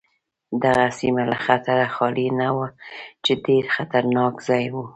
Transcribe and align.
دغه 0.63 0.85
سیمه 0.99 1.23
له 1.31 1.37
خطره 1.45 1.87
خالي 1.95 2.27
نه 2.39 2.49
وه 2.55 2.67
چې 3.23 3.31
ډېر 3.45 3.63
خطرناک 3.75 4.33
ځای 4.47 4.65
و. 4.73 4.75